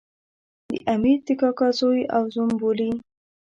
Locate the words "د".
0.67-0.69, 1.27-1.29